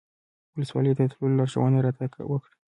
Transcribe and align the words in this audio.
ولسوالۍ 0.55 0.91
ته 0.97 1.03
د 1.07 1.11
تللو 1.11 1.37
لارښوونه 1.39 1.77
راته 1.85 2.03
وکړه. 2.31 2.53